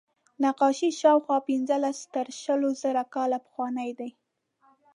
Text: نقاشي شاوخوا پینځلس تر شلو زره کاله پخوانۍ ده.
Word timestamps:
نقاشي 0.43 0.89
شاوخوا 1.01 1.37
پینځلس 1.47 1.97
تر 2.13 2.25
شلو 2.41 2.69
زره 2.81 3.03
کاله 3.13 3.37
پخوانۍ 3.45 3.91
ده. 3.99 4.09